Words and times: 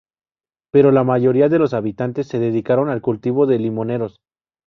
Pero 0.73 0.89
la 0.91 1.03
mayoría 1.03 1.47
de 1.47 1.59
los 1.59 1.75
habitantes 1.75 2.25
se 2.27 2.39
dedicaron 2.39 2.89
al 2.89 3.01
cultivo 3.01 3.45
de 3.45 3.59
limoneros. 3.59 4.19